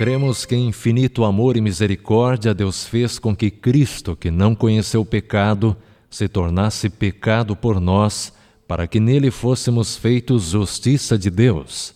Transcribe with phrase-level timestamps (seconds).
[0.00, 5.76] Cremos que infinito amor e misericórdia Deus fez com que Cristo, que não conheceu pecado,
[6.08, 8.32] se tornasse pecado por nós,
[8.66, 11.94] para que nele fôssemos feitos justiça de Deus.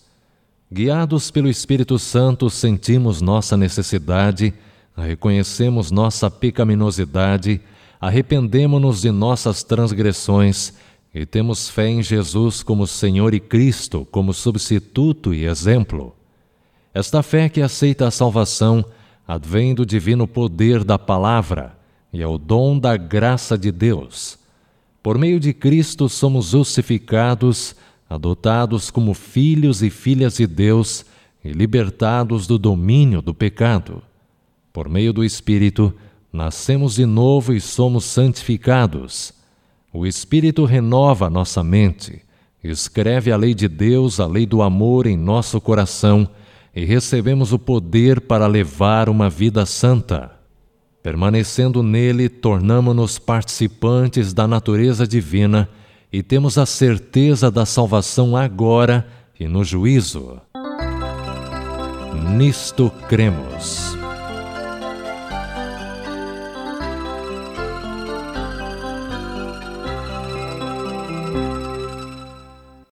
[0.71, 4.53] Guiados pelo Espírito Santo, sentimos nossa necessidade,
[4.95, 7.59] reconhecemos nossa pecaminosidade,
[7.99, 10.75] arrependemo-nos de nossas transgressões
[11.11, 16.15] e temos fé em Jesus como Senhor e Cristo, como substituto e exemplo.
[16.95, 18.85] Esta fé que aceita a salvação
[19.27, 21.77] advém do divino poder da palavra
[22.13, 24.39] e é o dom da graça de Deus.
[25.03, 27.75] Por meio de Cristo somos justificados,
[28.09, 31.03] adotados como filhos e filhas de Deus
[31.43, 34.01] e libertados do domínio do pecado.
[34.71, 35.93] Por meio do Espírito,
[36.31, 39.33] nascemos de novo e somos santificados.
[39.91, 42.21] O Espírito renova nossa mente,
[42.63, 46.29] escreve a lei de Deus, a lei do amor em nosso coração
[46.75, 50.31] e recebemos o poder para levar uma vida santa.
[51.01, 55.69] Permanecendo nele, tornamo-nos participantes da natureza divina
[56.11, 59.07] e temos a certeza da salvação agora
[59.39, 60.41] e no juízo.
[62.35, 64.04] Nisto cremos.